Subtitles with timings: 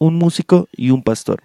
[0.00, 1.42] un músico y un pastor.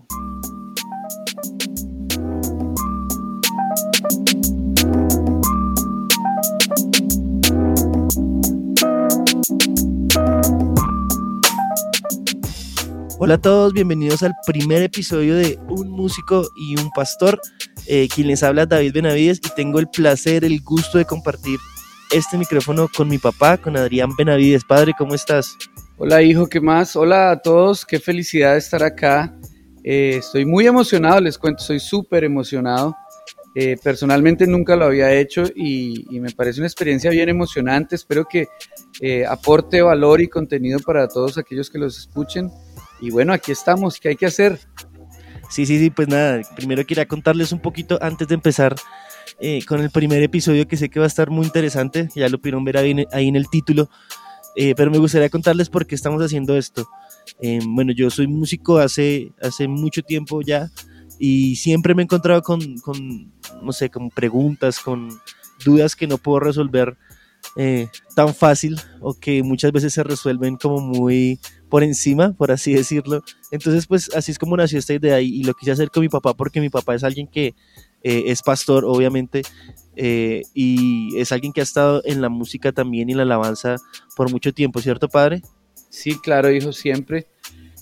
[13.19, 17.41] Hola a todos, bienvenidos al primer episodio de Un músico y un pastor.
[17.87, 21.59] Eh, quien les habla David Benavides y tengo el placer, el gusto de compartir
[22.11, 24.63] este micrófono con mi papá, con Adrián Benavides.
[24.63, 25.57] Padre, ¿cómo estás?
[25.97, 26.95] Hola hijo, ¿qué más?
[26.95, 29.35] Hola a todos, qué felicidad estar acá.
[29.83, 32.95] Eh, estoy muy emocionado, les cuento, soy súper emocionado.
[33.55, 37.95] Eh, personalmente nunca lo había hecho y, me parece una experiencia bien emocionante.
[37.95, 38.47] Espero que
[39.27, 42.51] aporte valor y contenido para todos aquellos que los escuchen.
[42.99, 44.59] Y bueno, aquí estamos, ¿qué hay que hacer?
[45.49, 48.75] Sí, sí, sí, pues nada, primero quería contarles un poquito antes de empezar
[49.39, 52.39] eh, con el primer episodio que sé que va a estar muy interesante, ya lo
[52.39, 53.89] pudieron ver ahí, en el título,
[54.55, 56.87] eh, pero me gustaría contarles por qué estamos haciendo esto.
[57.41, 60.69] Eh, bueno, yo soy músico hace, hace mucho tiempo ya
[61.19, 65.09] y siempre me he encontrado con, con no sé, con preguntas, con
[65.65, 66.97] dudas que no puedo resolver
[68.15, 73.23] tan fácil o que muchas veces se resuelven como muy por encima, por así decirlo.
[73.51, 76.33] Entonces, pues así es como nació esta idea y, lo quise hacer con mi papá
[76.33, 77.53] porque mi papá es alguien que
[78.07, 79.41] eh, es pastor, obviamente,
[79.95, 83.77] eh, y es alguien que ha estado en la música también y la alabanza
[84.15, 85.41] por mucho tiempo, ¿cierto, padre?
[85.89, 87.25] Sí, claro, hijo, siempre.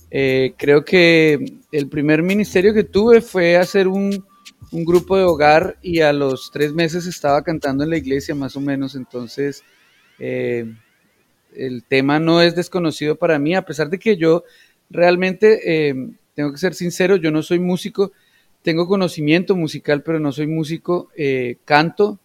[0.10, 1.44] Eh, creo que
[1.74, 4.26] el primer ministerio que tuve fue hacer un,
[4.72, 8.56] un grupo de hogar y a los tres meses estaba cantando en la iglesia, más
[8.56, 9.62] o menos, entonces
[10.20, 14.46] el tema no es desconocido para mí, a pesar de que yo
[14.90, 15.94] realmente,
[16.34, 18.14] tengo que ser sincero, yo no soy músico,
[18.64, 22.17] tengo conocimiento musical, pero no soy músico, eh, canto,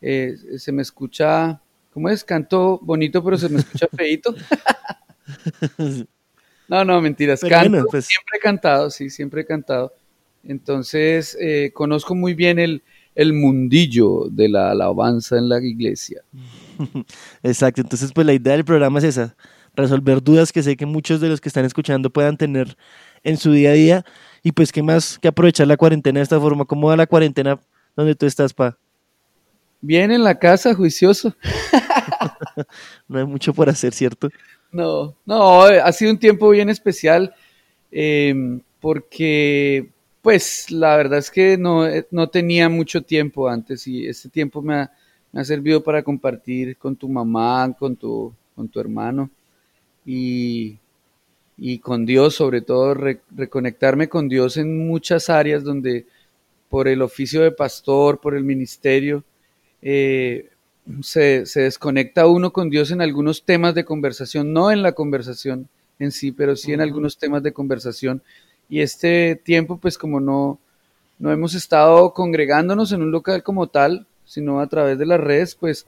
[0.00, 1.60] eh, se me escucha,
[1.92, 2.24] ¿cómo es?
[2.24, 4.34] Canto bonito, pero se me escucha feito.
[6.68, 9.92] no, no, mentiras, canto, pues siempre he cantado, sí, siempre he cantado.
[10.42, 11.36] Entonces,
[11.74, 12.82] conozco muy bien el,
[13.16, 16.22] el mundillo de la alabanza en la iglesia.
[17.42, 19.36] Exacto, entonces pues la idea del programa es esa,
[19.74, 22.76] resolver dudas que sé que muchos de los que están escuchando puedan tener
[23.24, 24.04] en su día a día
[24.46, 26.64] y pues qué más que aprovechar la cuarentena de esta forma.
[26.64, 27.58] ¿Cómo va la cuarentena
[27.96, 28.78] donde tú estás, pa?
[29.80, 31.34] Bien en la casa, juicioso.
[33.08, 34.30] no hay mucho por hacer, ¿cierto?
[34.70, 37.34] No, no, ha sido un tiempo bien especial
[37.90, 39.90] em, porque
[40.22, 41.82] pues la verdad es que no,
[42.12, 44.92] no tenía mucho tiempo antes y este tiempo me ha,
[45.32, 49.28] me ha servido para compartir con tu mamá, con tu, con tu hermano
[50.04, 50.78] y,
[51.82, 56.06] con Dios, sobre todo reconectarme con Dios en muchas áreas donde
[56.68, 59.24] por el oficio de pastor, por el ministerio,
[59.80, 60.50] eh,
[61.02, 65.68] se, desconecta uno con Dios en algunos temas de conversación, no en la conversación
[65.98, 68.22] en sí, pero sí en algunos temas de conversación.
[68.68, 70.58] Y este tiempo, pues como no,
[71.18, 75.54] no hemos estado congregándonos en un local como tal, sino a través de las redes,
[75.54, 75.86] pues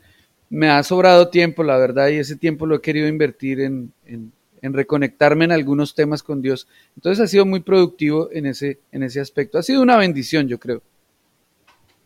[0.50, 3.92] me ha sobrado tiempo, la verdad, y ese tiempo lo he querido invertir en,
[4.62, 6.68] reconectarme en algunos temas con Dios.
[6.96, 9.58] Entonces ha sido muy productivo en ese, en ese aspecto.
[9.58, 10.82] Ha sido una bendición, yo creo.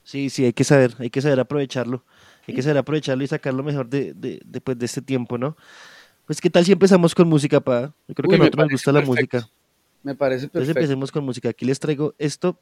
[0.04, 2.04] Sí, sí, hay que saber, hay que saber aprovecharlo.
[2.46, 5.56] Hay que saber aprovecharlo y sacar lo mejor de, de, de, de este tiempo, ¿no?
[6.26, 7.94] Pues, ¿qué tal si empezamos con música, pa?
[8.08, 9.48] Yo creo que a nosotros nos gusta la música.
[10.02, 10.58] Me parece perfecto.
[10.58, 11.48] Entonces empecemos con música.
[11.50, 12.58] Aquí les traigo esto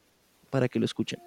[0.50, 1.20] para que lo escuchen.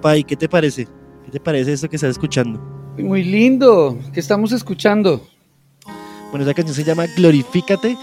[0.00, 0.86] Pai, ¿qué te parece?
[1.24, 2.60] ¿Qué te parece esto que estás escuchando?
[2.98, 3.98] Muy lindo.
[4.12, 5.26] ¿Qué estamos escuchando?
[6.30, 7.96] Bueno, esa canción se llama Glorifícate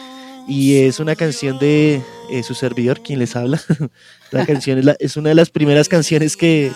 [0.47, 3.61] y es una canción de eh, su servidor, quien les habla.
[4.31, 6.71] la canción es, es, una de las primeras canciones que,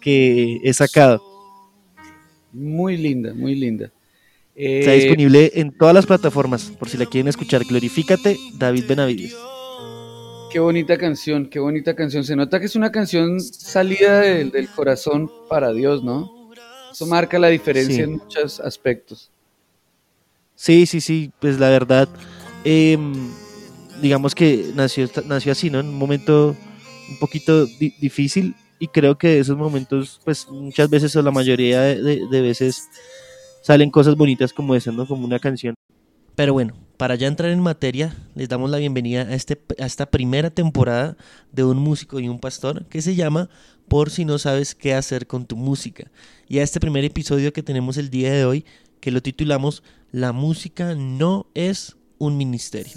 [0.00, 1.22] que he sacado.
[2.52, 3.90] Muy linda, muy linda.
[4.54, 7.64] Está eh, disponible en todas las plataformas, por si la quieren escuchar.
[7.64, 9.36] Glorifícate, David Benavides.
[10.50, 12.24] Qué bonita canción, qué bonita canción.
[12.24, 16.50] Se nota que es una canción salida del, del corazón para Dios, ¿no?
[16.92, 19.30] Eso marca la diferencia en muchos aspectos.
[20.54, 22.08] Sí, sí, sí, pues la verdad,
[22.64, 23.12] em,
[24.00, 25.80] digamos que nació, nació así, ¿no?
[25.80, 26.56] En un momento
[27.10, 27.66] un poquito
[28.00, 32.88] difícil y creo que esos momentos, pues muchas veces o la mayoría de, de veces
[33.62, 35.06] salen cosas bonitas como esa, ¿no?
[35.06, 35.74] Como una canción.
[36.34, 40.06] Pero bueno, para ya entrar en materia, les damos la bienvenida a, este, a esta
[40.06, 41.16] primera temporada
[41.52, 43.48] de Un músico y un pastor que se llama
[43.88, 46.10] Por si no sabes qué hacer con tu música.
[46.48, 48.64] Y a este primer episodio que tenemos el día de hoy,
[49.00, 52.94] que lo titulamos La música no es un ministerio.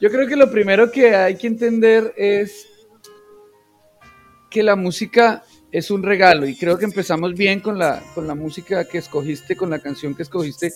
[0.00, 2.66] Yo creo que lo primero que hay que entender es
[4.50, 8.34] que la música es un regalo y creo que empezamos bien con la, con la
[8.34, 10.72] música que escogiste, con la canción que escogiste,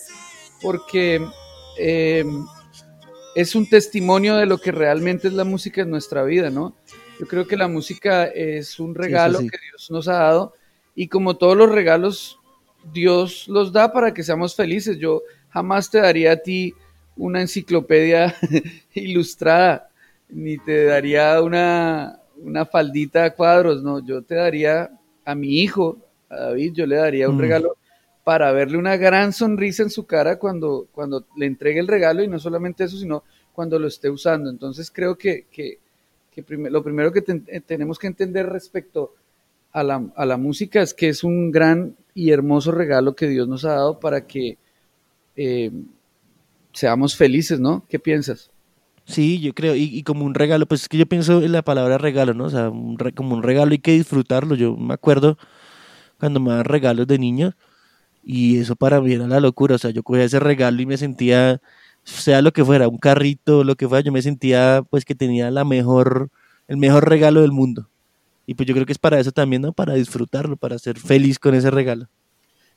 [0.61, 1.19] porque
[1.81, 2.23] eh,
[3.35, 6.75] es un testimonio de lo que realmente es la música en nuestra vida, ¿no?
[7.19, 10.53] Yo creo que la música es un regalo que Dios nos ha dado
[10.95, 12.39] y como todos los regalos,
[12.93, 14.97] Dios los da para que seamos felices.
[14.97, 16.73] Yo jamás te daría a ti
[17.15, 18.35] una enciclopedia
[18.93, 19.89] ilustrada,
[20.29, 24.89] ni te daría una, una faldita a cuadros, no, yo te daría
[25.25, 25.97] a mi hijo,
[26.29, 27.41] a David, yo le daría un mm.
[27.41, 27.77] regalo
[28.23, 32.27] para verle una gran sonrisa en su cara cuando, cuando le entregue el regalo y
[32.27, 33.23] no solamente eso, sino
[33.53, 34.49] cuando lo esté usando.
[34.49, 35.79] Entonces creo que, que,
[36.47, 39.15] lo primero que eh, tenemos que entender respecto
[39.71, 43.47] a la, a la, música es que es un gran y hermoso regalo que Dios
[43.47, 44.57] nos ha dado para que
[45.35, 45.71] eh,
[46.73, 47.85] seamos felices, ¿no?
[47.89, 48.51] ¿Qué piensas?
[49.05, 51.97] Sí, yo creo, y, como un regalo, pues es que yo pienso en la palabra
[51.97, 52.45] regalo, ¿no?
[52.45, 52.71] O sea,
[53.15, 54.55] como un regalo hay que disfrutarlo.
[54.55, 55.37] Yo me acuerdo
[56.19, 57.55] cuando me daban regalos de niño,
[58.23, 60.97] y eso para mí era la locura, o sea, yo cogía ese regalo y me
[60.97, 61.59] sentía,
[62.03, 65.49] sea lo que fuera, un carrito, lo que fuera, yo me sentía pues que tenía
[65.51, 66.29] la mejor,
[66.67, 67.87] el mejor regalo del mundo.
[68.45, 69.71] Y pues yo creo que es para eso también, ¿no?
[69.71, 72.07] Para disfrutarlo, para ser feliz con ese regalo.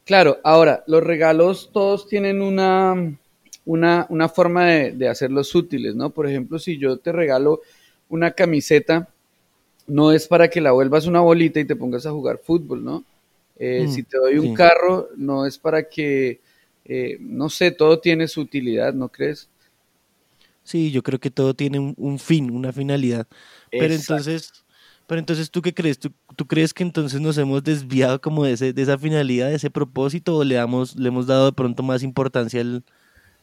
[0.04, 2.94] Claro, ahora, los regalos todos tienen una,
[3.64, 6.10] una, una forma de, de hacerlos útiles, ¿no?
[6.10, 7.62] Por ejemplo, si yo te regalo
[8.08, 9.08] una camiseta,
[9.86, 13.04] no es para que la vuelvas una bolita y te pongas a jugar fútbol, ¿no?
[13.56, 16.40] Eh, mm, si te doy un carro, no es para que,
[16.84, 19.48] eh, no sé, todo tiene su utilidad, ¿no crees?
[20.62, 23.26] Sí, yo creo que todo tiene un, fin, una finalidad.
[23.70, 24.64] Pero entonces,
[25.06, 25.98] pero entonces, ¿tú qué crees?
[25.98, 29.70] ¿Tú, crees que entonces nos hemos desviado como de, ese, de esa finalidad, de ese
[29.70, 32.82] propósito, o le, damos, le hemos dado de pronto más importancia al,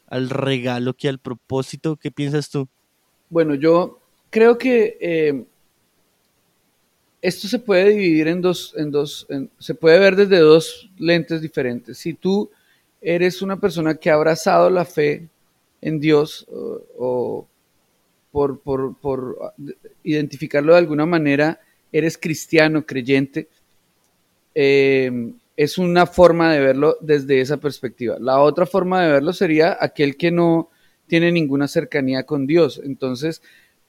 [0.07, 1.95] al regalo que al propósito?
[1.95, 2.67] ¿Qué piensas tú?
[3.29, 3.99] Bueno, yo
[4.31, 5.45] creo que eh,
[7.21, 9.27] esto se puede dividir en dos, en dos
[9.59, 11.97] se puede ver desde dos lentes diferentes.
[11.97, 12.49] Si tú
[12.99, 15.27] eres una persona que ha abrazado la fe
[15.81, 17.47] en Dios o,
[18.31, 19.53] por, por,
[20.03, 21.59] identificarlo de alguna manera,
[21.91, 23.49] eres cristiano, creyente,
[24.55, 28.17] eh, es una forma de verlo desde esa perspectiva.
[28.19, 30.69] La otra forma de verlo sería aquel que no
[31.07, 32.81] tiene ninguna cercanía con Dios.
[32.83, 33.41] Entonces,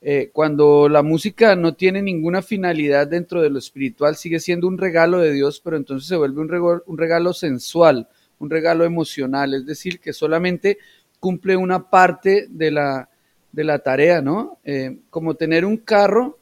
[0.05, 4.77] eh, cuando la música no tiene ninguna finalidad dentro de lo espiritual, sigue siendo un
[4.77, 9.53] regalo de Dios, pero entonces se vuelve un regalo, un regalo sensual, un regalo emocional,
[9.53, 10.77] es decir, que solamente
[11.21, 13.09] cumple una parte de la,
[13.53, 14.59] de la tarea, ¿no?
[14.65, 16.37] Eh, como tener un carro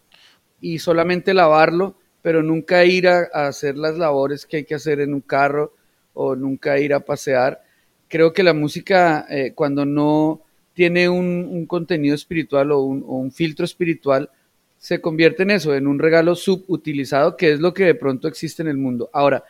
[0.60, 5.14] y solamente lavarlo, pero nunca ir a, hacer las labores que hay que hacer en
[5.14, 5.76] un carro
[6.16, 7.62] o nunca ir a pasear.
[8.08, 10.42] Creo que la música, eh, cuando no
[10.82, 14.32] tiene un, contenido espiritual o un, filtro espiritual,
[14.80, 18.64] se convierte en eso, en un regalo subutilizado, que es lo que de pronto existe
[18.64, 19.08] en el mundo.
[19.14, 19.44] Ahora,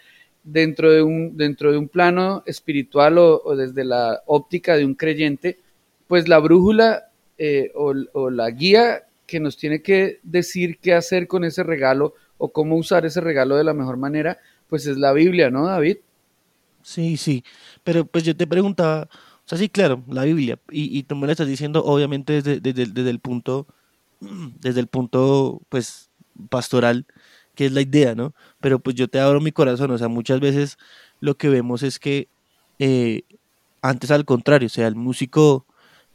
[0.44, 5.58] dentro de un, dentro de un plano espiritual o, desde la óptica de un creyente,
[6.06, 7.06] pues la brújula
[7.38, 12.14] eh, o, o, la guía que nos tiene que decir qué hacer con ese regalo
[12.40, 16.00] o cómo usar ese regalo de la mejor manera, pues es la Biblia, ¿no, David?
[16.84, 17.46] Sí, sí,
[17.86, 19.08] pero pues yo te preguntaba,
[19.58, 20.60] sí, claro, la Biblia.
[20.72, 23.68] Y, y tú me lo estás diciendo, obviamente, desde, desde, el punto,
[24.20, 26.10] desde el punto, pues,
[26.50, 27.06] pastoral,
[27.56, 28.34] que es la idea, ¿no?
[28.60, 30.78] Pero pues yo te abro mi corazón, o sea, muchas veces
[31.20, 32.28] lo que vemos es que
[32.80, 33.24] eh,
[33.82, 35.66] antes al contrario, o sea, el músico,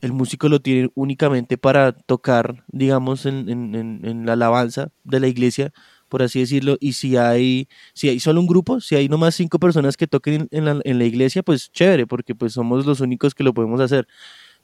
[0.00, 5.28] el músico lo tiene únicamente para tocar, digamos, en, en, en, la alabanza de la
[5.28, 5.72] iglesia,
[6.08, 9.58] por así decirlo, y si hay, si hay solo un grupo, si hay nomás cinco
[9.58, 13.34] personas que toquen en la, en la iglesia, pues chévere, porque pues somos los únicos
[13.34, 14.06] que lo podemos hacer.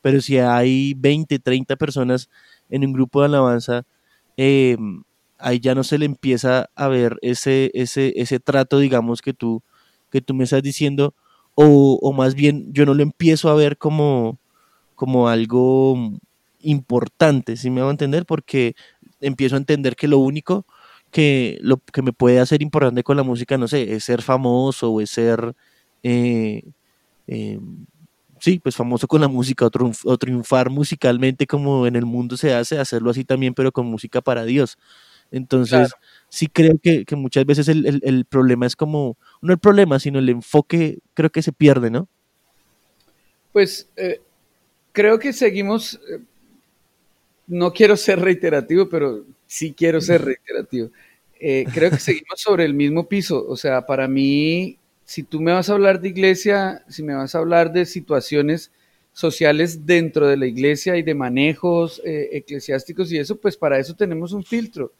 [0.00, 2.28] Pero si hay 20, 30 personas
[2.70, 3.84] en un grupo de alabanza,
[4.36, 4.76] eh,
[5.38, 9.62] ahí ya no se le empieza a ver ese, ese, ese trato, digamos, que tú,
[10.10, 11.14] que tú me estás diciendo,
[11.54, 14.38] o, más bien yo no lo empiezo a ver como,
[14.94, 16.12] como algo
[16.60, 18.24] importante, si me hago entender?
[18.26, 18.74] Porque
[19.20, 20.66] empiezo a entender que lo único
[21.12, 24.90] que, lo, que me puede hacer importante con la música, no sé, es ser famoso
[24.90, 25.54] o es ser,
[26.02, 26.62] eh,
[27.28, 27.60] eh,
[28.40, 32.78] sí, pues famoso con la música o, triunfar musicalmente como en el mundo se hace,
[32.78, 34.78] hacerlo así también, pero con música para Dios.
[35.30, 35.92] Entonces,
[36.30, 40.98] sí creo que, muchas veces el, problema es como, no el problema, sino el enfoque
[41.14, 42.08] creo que se pierde, ¿no?
[43.52, 44.22] Pues eh,
[44.92, 46.00] creo que seguimos,
[47.46, 50.90] no quiero ser reiterativo, pero sí quiero ser reiterativo.
[51.44, 53.44] Eh, creo que seguimos sobre el mismo piso.
[53.48, 57.34] O sea, para mí, si tú me vas a hablar de iglesia, si me vas
[57.34, 58.70] a hablar de situaciones
[59.12, 63.94] sociales dentro de la iglesia y de manejos eh, eclesiásticos y eso, pues para eso
[63.94, 64.92] tenemos un filtro.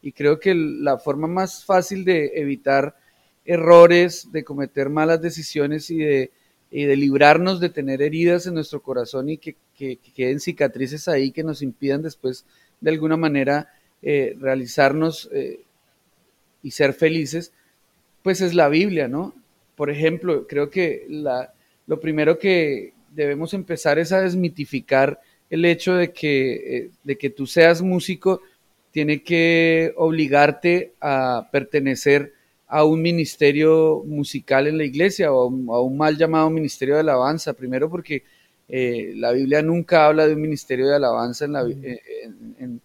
[0.00, 2.96] Y creo que la forma más fácil de evitar
[3.44, 6.30] errores, de cometer malas decisiones y de,
[6.70, 11.42] de librarnos de tener heridas en nuestro corazón y que, que queden cicatrices ahí que
[11.42, 12.46] nos impidan después
[12.80, 13.68] de alguna manera
[14.00, 15.58] eh, realizarnos eh,
[16.62, 17.52] y ser felices,
[18.22, 19.34] pues es la Biblia, ¿no?
[19.74, 21.52] Por ejemplo, creo que la,
[21.88, 27.30] lo primero que debemos empezar es a desmitificar el hecho de que, eh, de que
[27.30, 28.40] tú seas músico
[28.92, 32.32] tiene que obligarte a pertenecer
[32.68, 37.52] a un ministerio musical en la iglesia o a un, mal llamado ministerio de alabanza.
[37.52, 38.22] Primero porque
[38.68, 42.80] la Biblia nunca habla de un ministerio de alabanza en, la, en, en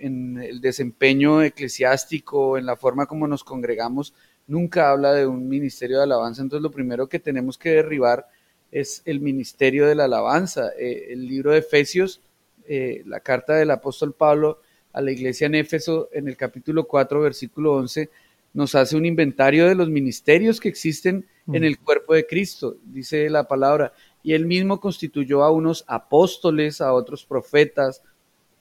[0.00, 4.14] el desempeño eclesiástico, en la forma como nos congregamos,
[4.46, 6.42] nunca habla de un ministerio de alabanza.
[6.42, 8.26] Entonces lo primero que tenemos que derribar
[8.70, 10.70] es el ministerio de la alabanza.
[10.78, 12.20] Eh, el libro de Efesios,
[12.66, 14.60] eh, la carta del apóstol Pablo
[14.92, 18.08] a la iglesia en Éfeso, en el capítulo 4, versículo 11,
[18.54, 21.64] nos hace un inventario de los ministerios que existen en mm.
[21.64, 23.92] el cuerpo de Cristo, dice la palabra.
[24.22, 28.02] Y él mismo constituyó a unos apóstoles, a otros profetas,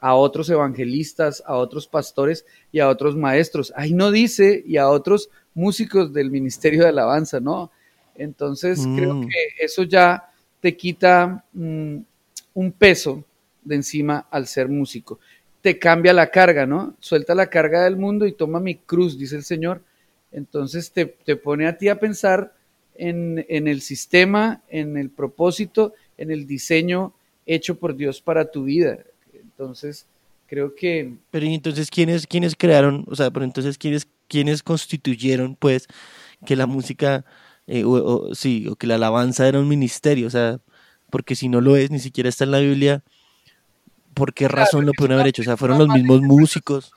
[0.05, 3.73] a otros evangelistas, a otros pastores y a otros maestros.
[3.75, 7.71] Ahí no dice y a otros músicos del ministerio de alabanza, ¿no?
[8.13, 9.27] Entonces creo mm.
[9.27, 11.97] que eso ya te quita mm,
[12.53, 13.23] un peso
[13.63, 15.19] de encima al ser músico.
[15.63, 16.95] Te cambia la carga, ¿no?
[16.99, 19.81] Suelta la carga del mundo y toma mi cruz, dice el Señor.
[20.31, 22.53] Entonces te, pone a ti a pensar
[22.93, 27.15] en, en el sistema, en el propósito, en el diseño
[27.47, 28.99] hecho por Dios para tu vida.
[29.57, 30.05] Entonces,
[30.47, 31.13] creo que...
[31.31, 35.87] Pero entonces, ¿quiénes, quiénes crearon, o sea, pero entonces, ¿quiénes, quiénes constituyeron, pues,
[36.45, 37.23] que la música,
[37.67, 40.27] eh, o, sí, o que la alabanza era un ministerio?
[40.27, 40.59] O sea,
[41.09, 43.03] porque si no lo es, ni siquiera está en la Biblia,
[44.13, 45.41] ¿por qué razón lo pueden haber hecho?
[45.41, 46.91] O sea, fueron los mismos músicos.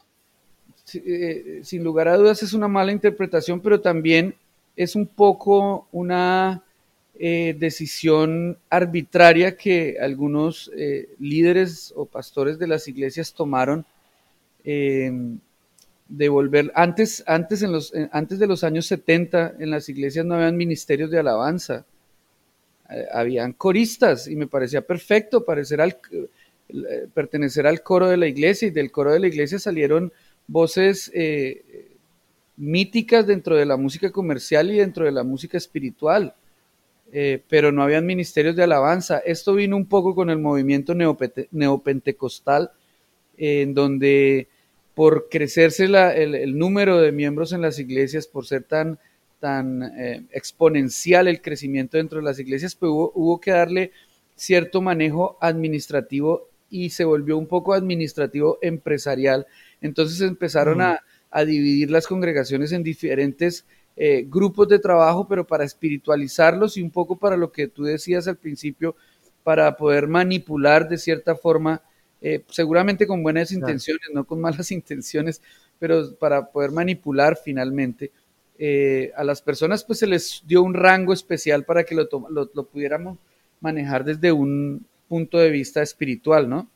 [0.95, 4.35] Eh, sin lugar a dudas es una mala interpretación, pero también
[4.75, 6.65] es un poco una
[7.21, 13.85] eh, decisión arbitraria que algunos eh, líderes o pastores de las iglesias tomaron
[14.63, 15.11] eh,
[16.09, 20.37] de volver, antes, antes, en los, antes de los años 70 en las iglesias no
[20.37, 21.85] habían ministerios de alabanza,
[23.13, 25.99] habían coristas y me parecía perfecto parecer al,
[27.13, 30.13] pertenecer al coro de la iglesia y del coro de la iglesia salieron
[30.47, 31.13] voces
[32.57, 36.35] míticas dentro de la música comercial y dentro de la música espiritual.
[37.11, 39.19] Eh, pero no habían ministerios de alabanza.
[39.19, 42.71] Esto vino un poco con el movimiento neopentecostal,
[43.37, 44.49] en donde
[44.95, 48.99] por crecerse el, número de miembros en las iglesias, por ser tan,
[49.39, 53.93] tan eh, exponencial el crecimiento dentro de las iglesias, pues hubo, que darle
[54.35, 59.47] cierto manejo administrativo y se volvió un poco administrativo empresarial.
[59.81, 61.01] Entonces empezaron a,
[61.31, 63.65] a dividir las congregaciones en diferentes
[64.01, 68.29] eh, grupos de trabajo, pero para espiritualizarlos y un poco para lo que tú decías
[68.29, 68.95] al principio,
[69.43, 71.83] para poder manipular de cierta forma,
[72.21, 75.43] eh, seguramente con buenas intenciones, no con malas intenciones,
[75.81, 78.13] pero para poder manipular finalmente.
[78.57, 82.67] Eh, a las personas pues se les dio un rango especial para que lo, lo,
[82.67, 83.19] pudiéramos
[83.61, 86.71] manejar desde un punto de vista espiritual, ¿no?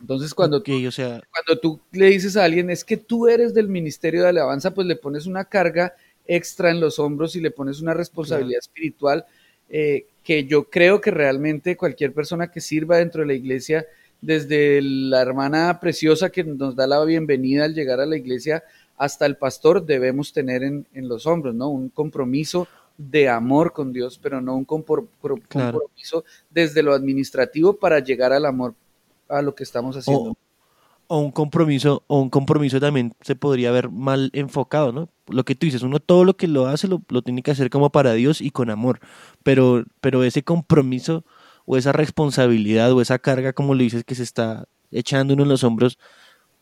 [0.00, 1.20] Entonces, cuando, tú, o sea...
[1.32, 4.86] cuando tú le dices a alguien, es que tú eres del ministerio de alabanza, pues
[4.86, 5.94] le pones una carga
[6.26, 9.26] extra en los hombros y le pones una responsabilidad espiritual
[9.68, 13.86] eh, que yo creo que realmente cualquier persona que sirva dentro de la iglesia,
[14.20, 18.62] desde la hermana preciosa que nos da la bienvenida al llegar a la iglesia,
[18.96, 21.70] hasta el pastor debemos tener en, los hombros, ¿no?
[21.70, 28.32] Un compromiso de amor con Dios, pero no un compromiso desde lo administrativo para llegar
[28.32, 28.74] al amor
[29.28, 30.30] a lo que estamos haciendo.
[30.30, 30.36] O,
[31.18, 35.08] un compromiso, o un compromiso también se podría ver mal enfocado, ¿no?
[35.28, 37.90] Lo que tú dices, uno todo lo que lo hace lo, tiene que hacer como
[37.90, 39.00] para Dios y con amor,
[39.42, 41.24] pero, pero ese compromiso
[41.66, 45.48] o esa responsabilidad o esa carga, como le dices, que se está echando uno en
[45.48, 45.98] los hombros,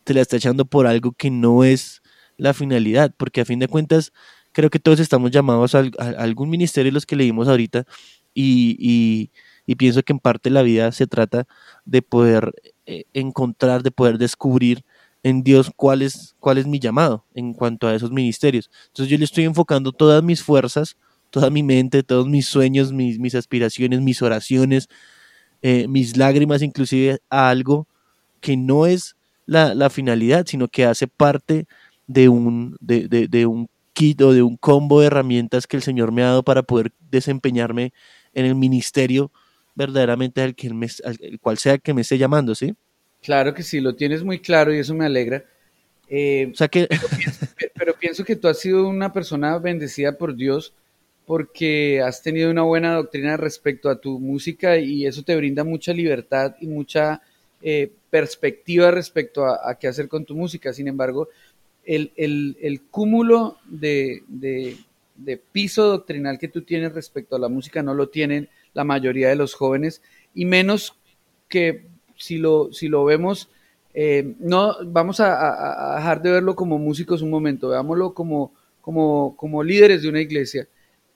[0.05, 2.03] te la está echando por algo que no es
[2.37, 4.13] la finalidad, porque a fin de cuentas
[4.53, 5.85] creo que todos estamos llamados a,
[6.19, 7.87] algún ministerio, los que leímos ahorita,
[8.35, 9.31] y,
[9.79, 11.47] pienso que en parte la vida se trata
[11.85, 12.53] de poder
[12.87, 14.85] eh, encontrar, de poder descubrir
[15.23, 18.71] en Dios cuál es, cuál es mi llamado en cuanto a esos ministerios.
[18.89, 20.97] Entonces yo le estoy enfocando todas mis fuerzas,
[21.31, 24.89] toda mi mente, todos mis sueños, mis, mis aspiraciones, mis oraciones,
[25.63, 27.87] eh, mis lágrimas inclusive a algo
[28.41, 31.67] que no es la, la finalidad, sino que hace parte
[32.07, 35.83] de un, de, de, de un kit o de un combo de herramientas que el
[35.83, 37.93] Señor me ha dado para poder desempeñarme
[38.35, 39.33] en el ministerio
[39.81, 42.75] verdaderamente al, que el, cual sea que me esté llamando, ¿sí?
[43.23, 45.45] Claro que sí, lo tienes muy claro y eso me alegra.
[46.09, 46.87] Eh, o sea que...
[47.75, 50.75] pero, pienso, que tú has sido una persona bendecida por Dios
[51.25, 55.93] porque has tenido una buena doctrina respecto a tu música y eso te brinda mucha
[55.93, 57.23] libertad y mucha
[57.63, 60.73] eh, perspectiva respecto a, qué hacer con tu música.
[60.73, 61.29] Sin embargo,
[61.85, 67.95] el, el, cúmulo de, de, piso doctrinal que tú tienes respecto a la música no
[67.95, 70.03] lo tienen la mayoría de los jóvenes
[70.35, 70.97] y menos
[71.49, 73.51] que si lo, si lo vemos,
[73.93, 79.63] eh, no vamos a, dejar de verlo como músicos un momento, veámoslo como, como, como
[79.63, 80.69] líderes de una iglesia.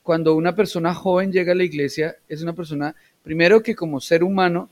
[0.03, 4.25] Cuando una persona joven llega a la iglesia, es una persona, primero que como ser
[4.25, 4.69] humano,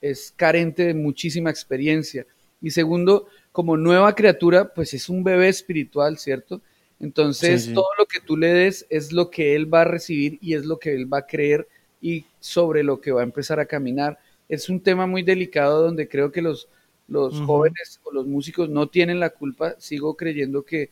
[0.00, 2.26] es carente de muchísima experiencia.
[2.60, 6.60] Y segundo, como nueva criatura, pues es un bebé espiritual, ¿cierto?
[7.00, 10.54] Entonces, todo lo que tú le des es lo que él va a recibir y
[10.54, 11.68] es lo que él va a creer
[12.04, 14.18] y sobre lo que va a empezar a caminar.
[14.46, 16.68] Es un tema muy delicado donde creo que los,
[17.08, 19.74] los jóvenes o los músicos no tienen la culpa.
[19.78, 20.90] Sigo creyendo que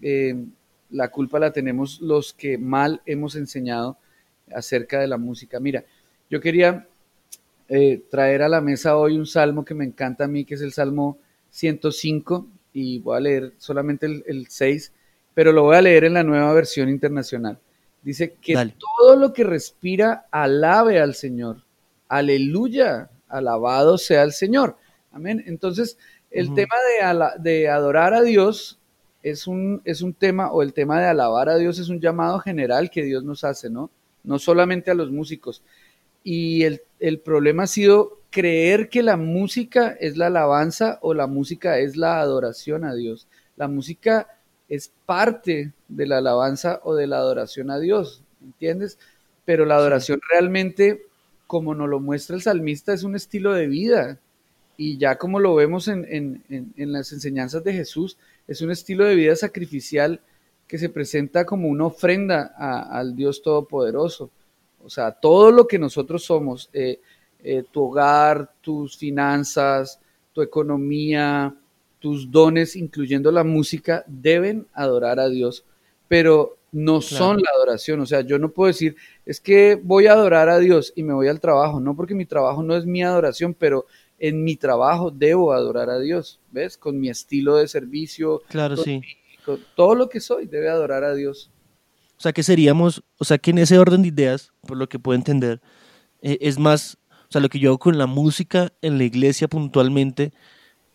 [0.00, 0.36] eh,
[0.90, 3.98] la culpa la tenemos los que mal hemos enseñado
[4.54, 5.58] acerca de la música.
[5.58, 5.84] Mira,
[6.30, 6.86] yo quería
[7.68, 10.62] eh, traer a la mesa hoy un salmo que me encanta a mí, que es
[10.62, 11.18] el Salmo
[11.50, 14.92] 105, y voy a leer solamente el, 6,
[15.34, 17.58] pero lo voy a leer en la nueva versión internacional.
[18.02, 21.58] Dice que todo lo que respira alabe al Señor.
[22.08, 24.76] Aleluya, alabado sea el Señor.
[25.12, 25.42] Amén.
[25.46, 25.96] Entonces,
[26.30, 28.78] el tema de, de, adorar a Dios
[29.22, 32.40] es un, es un tema, o el tema de alabar a Dios es un llamado
[32.40, 33.90] general que Dios nos hace, ¿no?
[34.24, 35.62] No solamente a los músicos
[36.24, 41.78] y el, problema ha sido creer que la música es la alabanza o la música
[41.78, 43.26] es la adoración a Dios.
[43.56, 44.28] La música
[44.68, 48.98] es parte de la alabanza o de la adoración a Dios, ¿entiendes?
[49.44, 51.06] Pero la adoración realmente,
[51.46, 54.18] como nos lo muestra el salmista, es un estilo de vida.
[54.76, 56.42] Y ya como lo vemos en,
[56.76, 58.16] las enseñanzas de Jesús,
[58.48, 60.20] es un estilo de vida sacrificial
[60.66, 62.54] que se presenta como una ofrenda
[62.90, 64.30] al Dios Todopoderoso.
[64.82, 67.00] O sea, todo lo que nosotros somos, eh,
[67.44, 70.00] eh, tu hogar, tus finanzas,
[70.32, 71.54] tu economía,
[71.98, 75.64] tus dones, incluyendo la música, deben adorar a Dios,
[76.12, 77.98] pero no son la adoración.
[78.00, 81.14] O sea, yo no puedo decir, es que voy a adorar a Dios y me
[81.14, 83.86] voy al trabajo, no porque mi trabajo no es mi adoración, pero
[84.18, 86.76] en mi trabajo debo adorar a Dios, ¿ves?
[86.76, 89.00] Con mi estilo de servicio, claro, sí.
[89.46, 91.50] con todo lo que soy, debe adorar a Dios.
[92.18, 94.98] O sea que seríamos, o sea que en ese orden de ideas, por lo que
[94.98, 95.62] puedo entender,
[96.20, 99.48] eh, es más, o sea, lo que yo hago con la música en la iglesia
[99.48, 100.34] puntualmente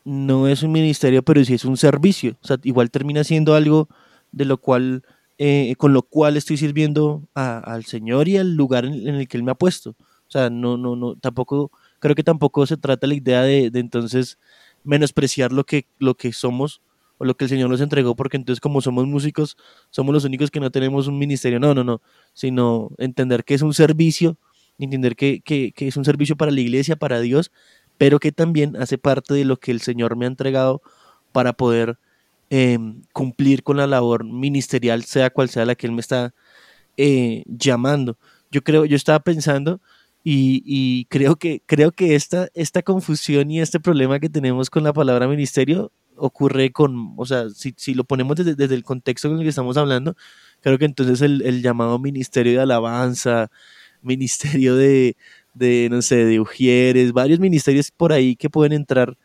[0.05, 2.37] no es un ministerio, pero sí es un servicio.
[2.43, 3.89] O sea, igual termina siendo algo
[4.31, 5.03] de lo cual,
[5.37, 9.43] eh, con lo cual estoy sirviendo al Señor y al lugar en, el que Él
[9.43, 9.91] me ha puesto.
[9.91, 13.79] O sea, no, no, no, tampoco, creo que tampoco se trata la idea de, de
[13.79, 14.37] entonces
[14.83, 16.81] menospreciar lo que, lo que somos
[17.17, 19.57] o lo que el Señor nos entregó, porque entonces como somos músicos,
[19.89, 21.59] somos los únicos que no tenemos un ministerio.
[21.59, 22.01] No, no, no,
[22.33, 24.37] sino entender que es un servicio,
[24.77, 27.51] entender que, que, que es un servicio para la iglesia, para Dios,
[27.97, 30.81] pero que también hace parte de lo que el Señor me ha entregado
[31.31, 31.97] para poder
[32.49, 36.33] em, cumplir con la labor ministerial, sea cual sea la que Él me está
[36.97, 38.17] eh, llamando.
[38.51, 39.81] Yo creo, yo estaba pensando
[40.23, 44.83] y, y, creo que, creo que esta, esta confusión y este problema que tenemos con
[44.83, 49.29] la palabra ministerio ocurre con, o sea, si, si lo ponemos desde, desde, el contexto
[49.29, 50.15] en el que estamos hablando,
[50.61, 53.49] creo que entonces el, el llamado ministerio de alabanza,
[54.01, 55.15] ministerio de,
[55.53, 59.17] de, no sé, de ujieres, varios ministerios por ahí que pueden entrar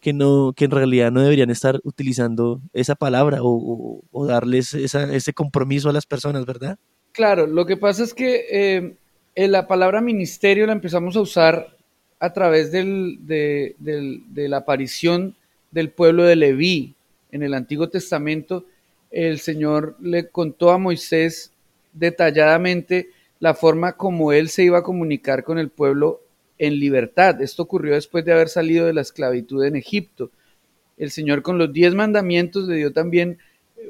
[0.00, 5.88] que, no, que en realidad no deberían estar utilizando esa palabra o, darles ese compromiso
[5.88, 6.78] a las personas, ¿verdad?
[7.12, 8.96] Claro, lo que pasa es que
[9.34, 11.76] eh, la palabra ministerio la empezamos a usar
[12.18, 15.34] a través del, de, de la aparición
[15.70, 16.94] del pueblo de Leví
[17.32, 18.64] en el Antiguo Testamento.
[19.10, 21.52] El Señor le contó a Moisés
[21.92, 26.20] detalladamente la forma como él se iba a comunicar con el pueblo
[26.60, 27.40] en libertad.
[27.40, 30.30] Esto ocurrió después de haber salido de la esclavitud en Egipto.
[30.98, 33.38] El Señor con los diez mandamientos le dio también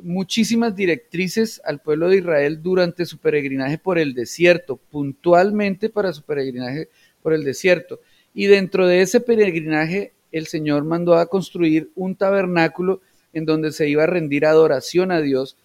[0.04, 6.22] muchísimas directrices al pueblo de Israel durante su peregrinaje por el desierto, puntualmente para su
[6.22, 6.88] peregrinaje
[7.22, 8.00] por el desierto.
[8.34, 13.00] Y dentro de ese peregrinaje, el Señor mandó a construir un tabernáculo
[13.32, 15.56] en donde se iba a rendir adoración a Dios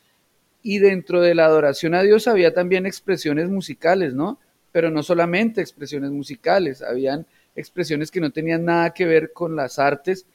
[0.64, 4.40] y dentro de la adoración a Dios había también expresiones musicales, ¿no?
[4.76, 9.80] Pero no solamente expresiones musicales, habían expresiones que no tenían nada que ver con las
[9.80, 10.26] artes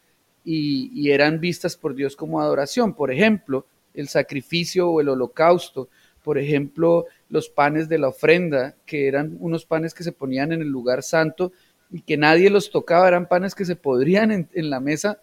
[0.46, 2.94] y, eran vistas por Dios como adoración.
[2.94, 5.90] Por ejemplo, el sacrificio o el holocausto,
[6.24, 10.62] por ejemplo, los panes de la ofrenda, que eran unos panes que se ponían en
[10.62, 11.52] el lugar santo
[11.90, 15.18] y que nadie los tocaba, eran panes que se podrían en, la mesa,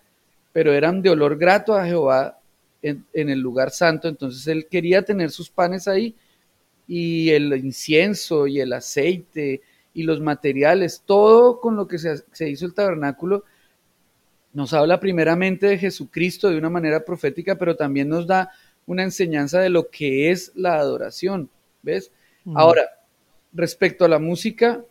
[0.54, 2.38] pero eran de olor grato a Jehová
[2.84, 6.14] en, el lugar santo, entonces él quería tener sus panes ahí
[6.88, 9.62] y el incienso y el aceite
[9.94, 13.44] y los materiales, todo con lo que se, se hizo el tabernáculo,
[14.54, 18.52] nos habla primeramente de Jesucristo de una manera profética, pero también nos da
[18.86, 21.50] una enseñanza de lo que es la adoración,
[21.82, 22.12] ¿ves?
[22.56, 22.84] Ahora,
[23.52, 24.82] respecto a la música,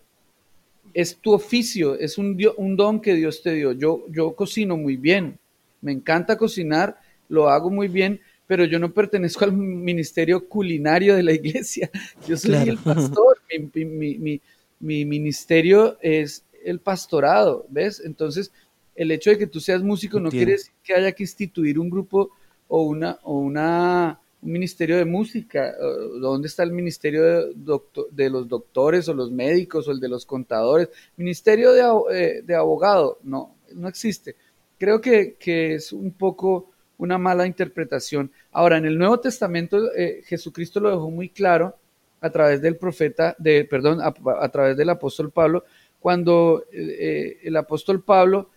[0.93, 3.73] es tu oficio, es un, un don que Dios te dio.
[3.73, 5.39] Yo, yo cocino muy bien,
[5.81, 11.23] me encanta cocinar lo hago muy bien, pero yo no pertenezco al ministerio culinario de
[11.23, 11.91] la iglesia.
[12.27, 13.39] Yo soy el pastor,
[13.75, 14.41] mi,
[14.79, 18.03] ministerio es el pastorado, ¿ves?
[18.05, 18.53] Entonces,
[18.95, 21.91] el hecho de que tú seas músico no quiere decir que haya que instituir un
[21.91, 22.31] grupo
[22.69, 25.75] o una, o una un ministerio de música.
[26.21, 27.81] ¿Dónde está el ministerio de,
[28.13, 30.89] de, los doctores o los médicos o el de los contadores?
[31.17, 31.83] Ministerio de,
[32.13, 34.37] eh, de abogado, no, no existe.
[34.79, 38.31] Creo que, que es un poco una mala interpretación.
[38.53, 41.77] Ahora, en el Nuevo Testamento, eh, Jesucristo lo dejó muy claro
[42.21, 45.65] a través del profeta, de, perdón, a, través del apóstol Pablo,
[46.01, 48.51] cuando eh, eh, el apóstol Pablo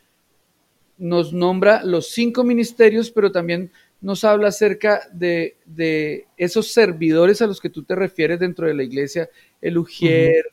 [0.97, 3.71] nos nombra los cinco ministerios, pero también
[4.02, 5.58] nos habla acerca de,
[6.38, 9.30] esos servidores a los que tú te refieres dentro de la iglesia,
[9.62, 10.45] el ujier,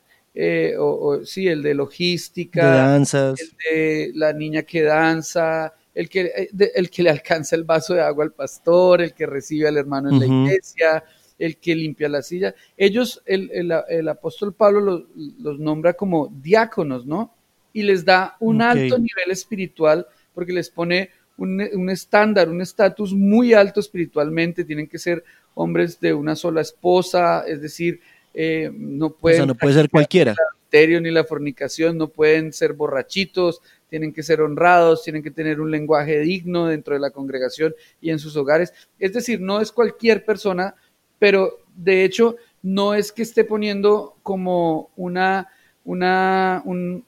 [0.77, 6.91] o, sí, el de logística, el de la niña que danza, el que, eh, el
[6.91, 10.19] que le alcanza el vaso de agua al pastor, el que recibe al hermano en
[10.19, 11.03] la iglesia,
[11.39, 12.53] el que limpia la silla.
[12.77, 15.07] Ellos, el, apóstol Pablo
[15.39, 17.33] los, nombra como diáconos, ¿no?
[17.73, 20.05] Y les da un alto nivel espiritual
[20.35, 24.65] porque les pone un, estándar, un estatus muy alto espiritualmente.
[24.65, 25.23] Tienen que ser
[25.55, 28.01] hombres de una sola esposa, es decir,
[28.35, 29.47] eh, no pueden...
[29.47, 30.35] no puede ser cualquiera.
[30.71, 35.71] ni la fornicación, no pueden ser borrachitos, tienen que ser honrados, tienen que tener un
[35.71, 38.73] lenguaje digno dentro de la congregación y en sus hogares.
[38.99, 40.75] Es decir, no es cualquier persona,
[41.19, 45.47] pero de hecho no es que esté poniendo como una,
[45.85, 47.05] una, un,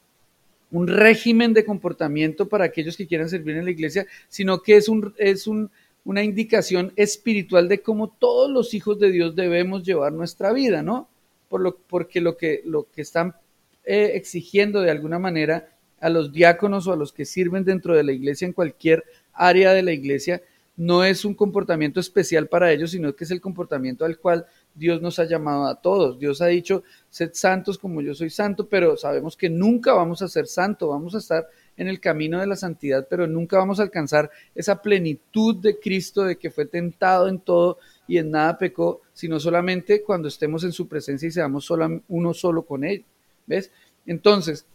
[0.71, 5.13] régimen de comportamiento para aquellos que quieran servir en la iglesia, sino que es, un,
[5.17, 5.71] es un,
[6.05, 11.09] una indicación espiritual de cómo todos los hijos de Dios debemos llevar nuestra vida, ¿no?
[11.49, 13.35] Por lo, porque lo que, lo que están
[13.83, 15.67] eh, exigiendo de alguna manera
[16.01, 19.73] a los diáconos o a los que sirven dentro de la iglesia en cualquier área
[19.73, 20.41] de la iglesia,
[20.79, 25.01] no es un comportamiento especial para ellos, sino que es el comportamiento al cual Dios
[25.01, 26.17] nos ha llamado a todos.
[26.17, 30.29] Dios ha dicho, sed santos como yo soy santo, pero sabemos que nunca vamos a
[30.29, 33.83] ser santos, vamos a estar en el camino de la santidad, pero nunca vamos a
[33.83, 39.01] alcanzar esa plenitud de Cristo de que fue tentado en todo y en nada pecó,
[39.13, 41.69] sino solamente cuando estemos en su presencia y seamos
[42.07, 43.03] uno solo con Él.
[43.45, 43.69] ¿Ves?
[44.05, 44.65] Entonces,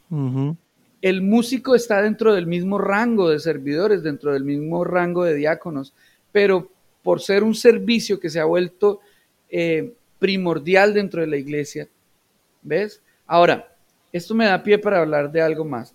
[1.05, 5.93] el músico está dentro del mismo rango de servidores, dentro del mismo rango de diáconos,
[6.33, 6.71] pero
[7.03, 9.01] por ser un servicio que se ha vuelto
[9.51, 11.89] eh, primordial dentro de la iglesia,
[12.63, 13.03] ¿ves?
[13.27, 13.77] Ahora,
[14.15, 15.95] esto me da pie para hablar de algo más,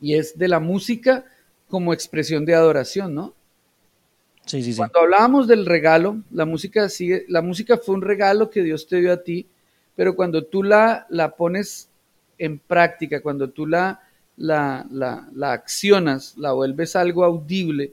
[0.00, 1.24] y es de la música
[1.66, 3.34] como expresión de adoración, ¿no?
[4.46, 4.78] Sí, sí, sí.
[4.78, 9.00] Cuando hablábamos del regalo, la música sigue, la música fue un regalo que Dios te
[9.00, 9.48] dio a ti,
[9.96, 11.88] pero cuando tú la, la pones
[12.38, 14.02] en práctica, cuando tú la,
[14.40, 17.92] la, la, accionas, la vuelves algo audible,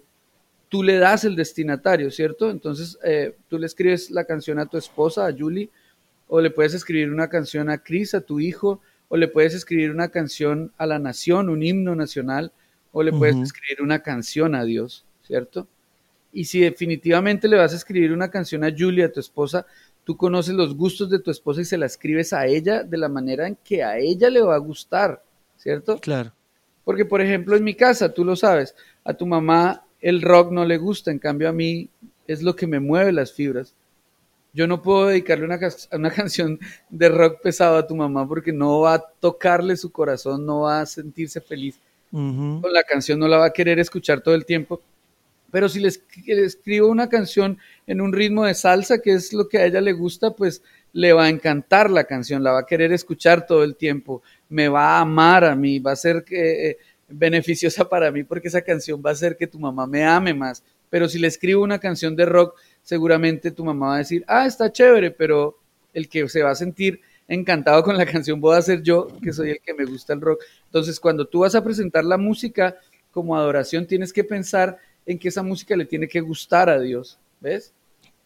[0.69, 2.49] tú le das el destinatario, ¿cierto?
[2.49, 5.69] Entonces eh, tú le escribes la canción a tu esposa, a Julie,
[6.29, 9.91] o le puedes escribir una canción a Chris, a tu hijo, o le puedes escribir
[9.91, 12.53] una canción a la nación, un himno nacional,
[12.93, 15.67] o le puedes escribir una canción a Dios, ¿cierto?
[16.31, 19.65] Y si definitivamente le vas a escribir una canción a Julia, tu esposa,
[20.05, 23.09] tú conoces los gustos de tu esposa y se la escribes a ella de la
[23.09, 25.21] manera en que a ella le va a gustar,
[25.57, 25.99] ¿cierto?
[25.99, 26.36] Claro.
[26.87, 28.73] Porque, por ejemplo, en mi casa, tú lo sabes,
[29.03, 31.89] a tu mamá el rock no le gusta, en cambio a mí
[32.27, 33.75] es lo que me mueve las fibras.
[34.53, 35.59] Yo no puedo dedicarle una,
[35.91, 36.57] una canción
[36.89, 40.79] de rock pesado a tu mamá porque no va a tocarle su corazón, no va
[40.79, 41.77] a sentirse feliz.
[42.09, 44.81] Con la canción no la va a querer escuchar todo el tiempo
[45.51, 45.89] pero si le,
[46.45, 49.93] escribo una canción en un ritmo de salsa, que es lo que a ella le
[49.93, 50.61] gusta, pues
[50.93, 54.67] le va a encantar la canción, la va a querer escuchar todo el tiempo, me
[54.69, 59.01] va a amar a mí, va a ser eh, beneficiosa para mí porque esa canción
[59.05, 60.63] va a hacer que tu mamá me ame más.
[60.89, 64.45] Pero si le escribo una canción de rock, seguramente tu mamá va a decir, ah,
[64.45, 65.57] está chévere, pero
[65.93, 69.33] el que se va a sentir encantado con la canción voy a ser yo, que
[69.33, 70.41] soy el que me gusta el rock.
[70.65, 72.77] Entonces, cuando tú vas a presentar la música
[73.11, 77.19] como adoración, tienes que pensar en que esa música le tiene que gustar a Dios,
[77.39, 77.73] ¿ves?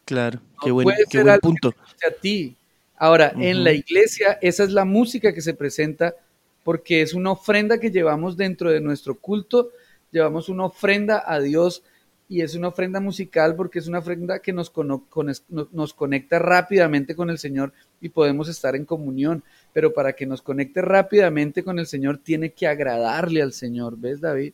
[0.04, 1.74] Claro, qué buen, qué buen punto.
[2.06, 2.56] a ti.
[3.02, 6.14] Ahora, en la iglesia, esa es la música que se presenta
[6.62, 9.70] porque es una ofrenda que llevamos dentro de nuestro culto,
[10.12, 11.82] llevamos una ofrenda a Dios
[12.28, 14.72] y es una ofrenda musical porque es una ofrenda que nos,
[15.48, 19.42] nos conecta rápidamente con el Señor y podemos estar en comunión.
[19.72, 24.20] Pero para que nos conecte rápidamente con el Señor, tiene que agradarle al Señor, ¿ves,
[24.20, 24.52] David?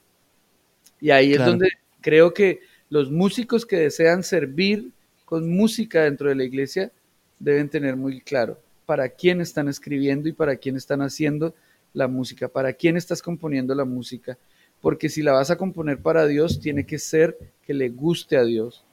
[1.03, 1.69] Y ahí es donde
[2.01, 4.91] Creo que los músicos que desean servir
[5.27, 6.91] con música dentro de la iglesia
[7.39, 11.55] deben tener muy claro para quién están escribiendo y para quién están haciendo
[11.93, 14.39] la música, para quién estás componiendo la música.
[14.81, 18.45] Porque si la vas a componer para Dios, tiene que ser que le guste a
[18.45, 18.85] Dios.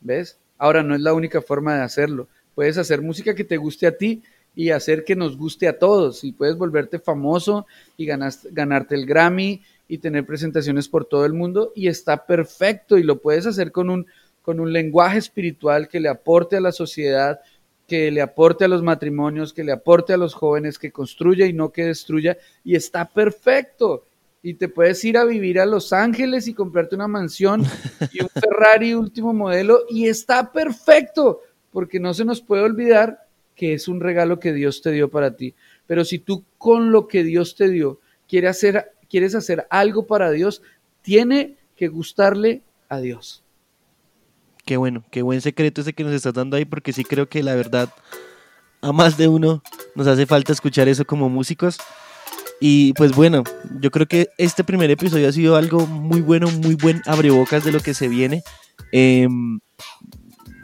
[0.00, 0.38] ¿Ves?
[0.58, 2.28] Ahora no es la única forma de hacerlo.
[2.54, 4.22] Puedes hacer música que te guste a ti
[4.54, 6.24] y hacer que nos guste a todos.
[6.24, 11.72] Y puedes volverte famoso y ganarte el Grammy y tener presentaciones por todo el mundo
[11.74, 14.06] y está perfecto y lo puedes hacer con un,
[14.42, 17.40] con un lenguaje espiritual que le aporte a la sociedad,
[17.86, 21.52] que le aporte a los matrimonios, que le aporte a los jóvenes, que construya y
[21.52, 24.04] no que destruya y está perfecto.
[24.42, 27.64] Y te puedes ir a vivir a Los Ángeles y comprarte una mansión
[28.12, 31.40] y un Ferrari último modelo y está perfecto,
[31.72, 35.36] porque no se nos puede olvidar que es un regalo que Dios te dio para
[35.36, 35.54] ti.
[35.86, 40.30] Pero si tú con lo que Dios te dio quieres hacer quieres hacer algo para
[40.30, 40.62] Dios,
[41.02, 43.45] tiene que gustarle a Dios.
[44.66, 47.44] Qué bueno, qué buen secreto ese que nos estás dando ahí, porque sí creo que
[47.44, 47.88] la verdad
[48.82, 49.62] a más de uno
[49.94, 51.78] nos hace falta escuchar eso como músicos.
[52.60, 53.44] Y pues bueno,
[53.80, 57.70] yo creo que este primer episodio ha sido algo muy bueno, muy buen abrebocas de
[57.70, 58.42] lo que se viene.
[58.90, 59.60] Em,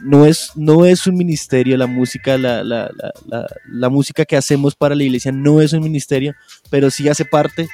[0.02, 2.90] no, es, no es un ministerio la música, la, la,
[3.26, 6.34] la, la, música que hacemos para la iglesia no es un ministerio,
[6.70, 7.68] pero sí hace parte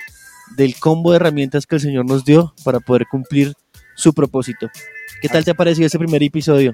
[0.58, 3.54] del combo de herramientas que el Señor nos dio para poder cumplir
[3.98, 4.70] su propósito.
[5.20, 6.72] ¿Qué tal te ha parecido ese primer episodio?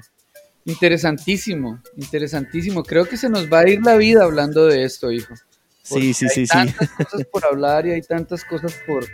[0.63, 2.83] Interesantísimo, interesantísimo.
[2.83, 5.33] Creo que se nos va a ir la vida hablando de esto, hijo.
[5.81, 9.05] Sí, sí, sí, hay tantas cosas por hablar y hay tantas cosas por,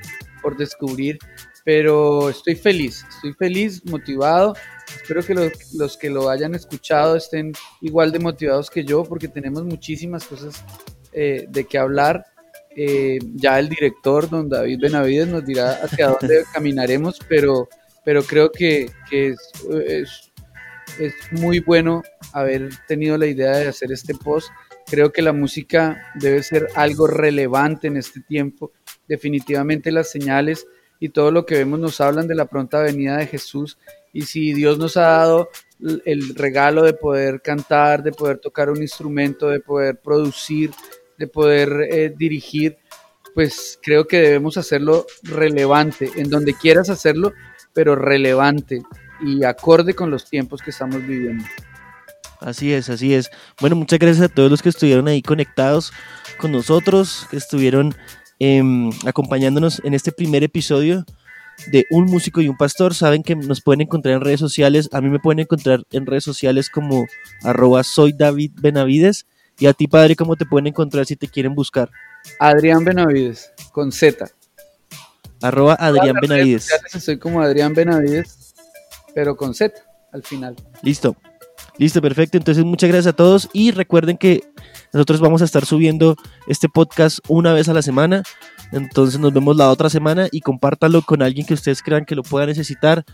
[0.42, 1.20] por descubrir,
[1.66, 4.56] pero estoy feliz, estoy feliz, motivado.
[4.96, 9.30] Espero que los, los, que lo hayan escuchado estén igual de motivados que yo, porque
[9.30, 10.64] tenemos muchísimas cosas
[11.14, 12.26] eh, de qué hablar
[12.76, 17.68] eh, ya el director, don David Benavides, nos dirá hacia dónde caminaremos, pero,
[18.04, 19.38] pero creo que, es,
[21.00, 22.02] es, muy bueno
[22.34, 24.50] haber tenido la idea de hacer este post.
[24.88, 28.72] Creo que la música debe ser algo relevante en este tiempo.
[29.08, 30.66] Definitivamente las señales
[31.00, 33.78] y todo lo que vemos nos hablan de la pronta venida de Jesús.
[34.14, 35.50] Y si Dios nos ha dado
[36.06, 40.72] el regalo de poder cantar, de poder tocar un instrumento, de poder producir,
[41.18, 42.78] de poder eh, dirigir,
[43.34, 47.34] pues creo que debemos hacerlo relevante, en donde quieras hacerlo,
[47.74, 48.82] pero relevante
[49.22, 51.44] y acorde con los tiempos que estamos viviendo.
[52.40, 53.30] Así es, así es.
[53.60, 55.94] Bueno, muchas gracias a todos los que estuvieron ahí conectados
[56.40, 57.94] con nosotros, que estuvieron
[58.40, 61.06] em, acompañándonos en este primer episodio
[61.68, 62.96] de Un Músico y un Pastor.
[62.96, 64.90] Saben que nos pueden encontrar en redes sociales.
[64.92, 67.06] A mí me pueden encontrar en redes sociales como
[67.44, 69.28] arroba soy David Benavides.
[69.60, 71.92] Y a ti, padre, ¿cómo te pueden encontrar si te quieren buscar?
[72.40, 74.32] Adrián Benavides, con Z.
[75.42, 76.70] Arroba Adrián Benavides.
[77.00, 78.54] Soy como Adrián Benavides,
[79.14, 79.74] pero con Z
[80.12, 80.56] al final.
[80.82, 81.16] Listo.
[81.78, 82.38] Listo, perfecto.
[82.38, 84.44] Entonces, muchas gracias a todos y recuerden que
[84.94, 86.16] nosotros vamos a estar subiendo
[86.48, 88.24] este podcast una vez a la semana.
[88.72, 92.24] Entonces, nos vemos la otra semana y compártalo con alguien que ustedes crean que lo
[92.24, 93.06] pueda necesitar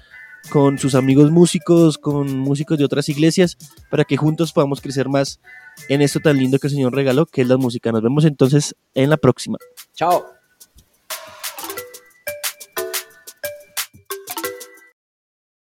[0.50, 3.58] con sus amigos músicos, con músicos de otras iglesias,
[3.90, 5.40] para que juntos podamos crecer más
[5.90, 7.92] en esto tan lindo que el Señor regaló, que es la música.
[7.92, 9.58] Nos vemos entonces en la próxima.
[9.94, 10.37] Chao.